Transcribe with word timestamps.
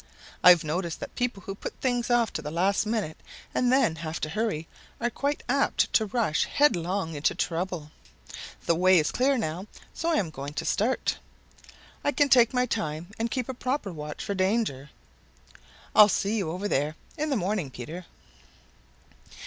I've 0.43 0.63
noticed 0.63 0.99
that 0.99 1.13
people 1.13 1.43
who 1.43 1.53
put 1.53 1.79
things 1.79 2.09
off 2.09 2.33
to 2.33 2.41
the 2.41 2.49
last 2.49 2.87
minute 2.87 3.17
and 3.53 3.71
then 3.71 3.97
have 3.97 4.19
to 4.21 4.29
hurry 4.29 4.67
are 4.99 5.11
quite 5.11 5.43
apt 5.47 5.93
to 5.93 6.07
rush 6.07 6.45
headlong 6.45 7.13
into 7.13 7.35
trouble. 7.35 7.91
The 8.65 8.73
way 8.73 8.97
is 8.97 9.11
clear 9.11 9.37
now, 9.37 9.67
so 9.93 10.09
I 10.09 10.15
am 10.15 10.31
going 10.31 10.55
to 10.55 10.65
start. 10.65 11.19
I 12.03 12.11
can 12.11 12.29
take 12.29 12.51
my 12.51 12.65
time 12.65 13.11
and 13.19 13.29
keep 13.29 13.47
a 13.47 13.53
proper 13.53 13.91
watch 13.93 14.23
for 14.23 14.33
danger. 14.33 14.89
I'll 15.95 16.09
see 16.09 16.35
you 16.35 16.49
over 16.49 16.67
there 16.67 16.95
in 17.15 17.29
the 17.29 17.35
morning, 17.37 17.69
Peter." 17.69 18.07